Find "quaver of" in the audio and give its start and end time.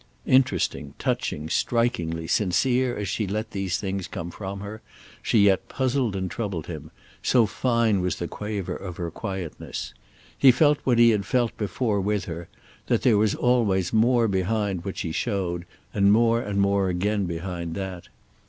8.27-8.97